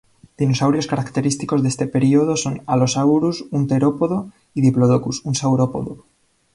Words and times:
Dinosaurios 0.39 0.87
característicos 0.87 1.61
de 1.61 1.69
este 1.69 1.85
período 1.85 2.35
son 2.35 2.63
"Allosaurus", 2.65 3.45
un 3.51 3.67
terópodo, 3.67 4.31
y 4.55 4.61
"Diplodocus", 4.61 5.21
un 5.25 5.35
saurópodo. 5.35 6.05